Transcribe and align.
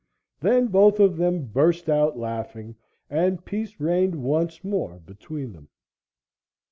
Then 0.39 0.65
both 0.69 0.99
of 0.99 1.15
them 1.17 1.45
burst 1.45 1.87
out 1.87 2.17
laughing 2.17 2.75
and 3.07 3.45
peace 3.45 3.79
reigned 3.79 4.15
once 4.15 4.63
more 4.63 4.97
between 4.97 5.53
them. 5.53 5.69